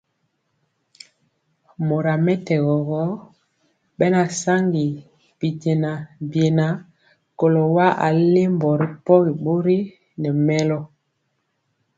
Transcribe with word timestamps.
Mora 1.87 2.13
mɛtɛgɔ 2.25 2.75
gɔ, 2.87 3.01
bɛna 3.97 4.21
saŋgi 4.41 4.85
bijɛna 5.39 5.91
biena 6.31 6.65
kɔlo 7.39 7.61
wa 7.75 7.87
alimbɔ 8.07 8.69
ripɔgi 8.81 9.33
bori 9.43 9.77
nɛ 10.21 10.29
mɛlɔ. 10.45 10.79